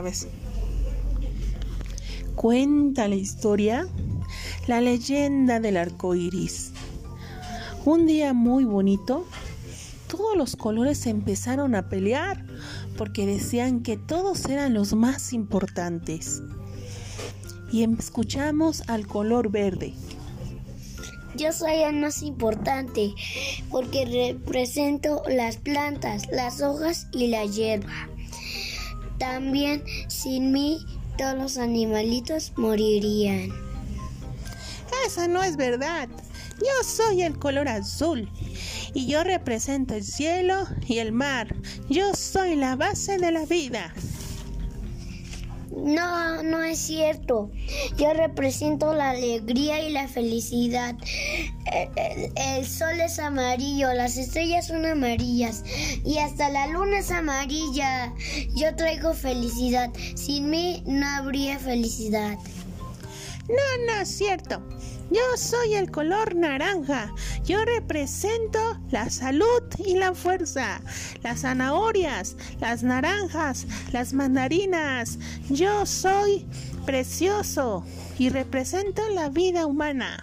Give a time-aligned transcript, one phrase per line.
[0.00, 0.28] vez.
[2.34, 3.86] Cuenta la historia,
[4.66, 6.72] la leyenda del arco iris.
[7.84, 9.26] Un día muy bonito,
[10.08, 12.44] todos los colores empezaron a pelear
[12.96, 16.42] porque decían que todos eran los más importantes.
[17.72, 19.94] Y escuchamos al color verde.
[21.34, 23.14] Yo soy el más importante
[23.70, 28.11] porque represento las plantas, las hojas y la hierba.
[29.22, 30.84] También sin mí
[31.16, 33.50] todos los animalitos morirían.
[35.06, 36.08] Eso no es verdad.
[36.58, 38.28] Yo soy el color azul
[38.94, 41.54] y yo represento el cielo y el mar.
[41.88, 43.94] Yo soy la base de la vida.
[45.70, 47.52] No, no es cierto.
[47.96, 50.96] Yo represento la alegría y la felicidad.
[51.74, 55.64] El, sol es amarillo, las estrellas son amarillas
[56.04, 58.12] y hasta la luna es amarilla.
[58.54, 59.90] Yo traigo felicidad.
[60.14, 62.36] Sin mí no habría felicidad.
[63.48, 64.62] No, no es cierto.
[65.10, 67.12] Yo soy el color naranja.
[67.44, 70.80] Yo represento la salud y la fuerza.
[71.22, 75.18] Las zanahorias, las naranjas, las mandarinas.
[75.50, 76.46] Yo soy
[76.86, 77.84] precioso
[78.18, 80.22] y represento la vida humana.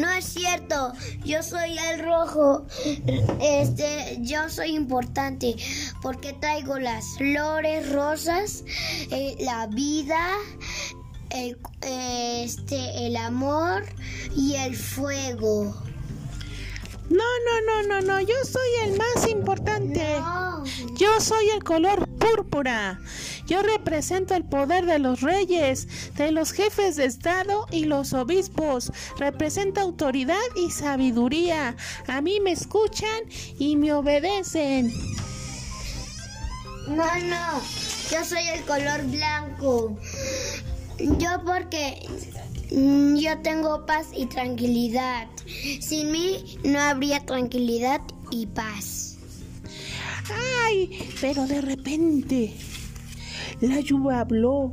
[0.00, 0.94] No es cierto,
[1.26, 2.66] yo soy el rojo.
[3.38, 5.56] Este, yo soy importante
[6.00, 8.64] porque traigo las flores rosas,
[9.10, 10.30] eh, la vida,
[11.28, 13.84] el, este, el amor
[14.34, 15.64] y el fuego.
[17.10, 20.16] No, no, no, no, no, yo soy el más importante.
[20.96, 23.00] Yo soy el color púrpura.
[23.50, 28.92] Yo represento el poder de los reyes, de los jefes de Estado y los obispos.
[29.18, 31.74] Represento autoridad y sabiduría.
[32.06, 33.24] A mí me escuchan
[33.58, 34.94] y me obedecen.
[36.86, 37.60] No, no,
[38.12, 39.98] yo soy el color blanco.
[41.18, 42.06] Yo porque
[43.16, 45.26] yo tengo paz y tranquilidad.
[45.80, 49.16] Sin mí no habría tranquilidad y paz.
[50.68, 51.10] ¡Ay!
[51.20, 52.54] Pero de repente
[53.68, 54.72] la lluvia habló.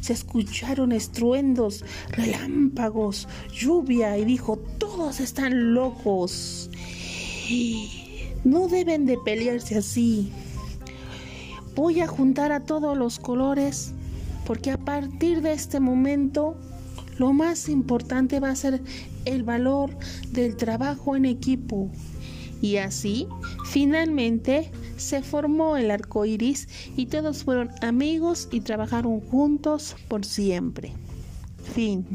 [0.00, 6.70] Se escucharon estruendos, relámpagos, lluvia y dijo, todos están locos.
[8.44, 10.32] No deben de pelearse así.
[11.76, 13.94] Voy a juntar a todos los colores
[14.44, 16.56] porque a partir de este momento
[17.18, 18.82] lo más importante va a ser
[19.24, 19.96] el valor
[20.30, 21.90] del trabajo en equipo.
[22.62, 23.26] Y así,
[23.66, 30.92] finalmente, se formó el arco iris y todos fueron amigos y trabajaron juntos por siempre.
[31.74, 32.06] Fin.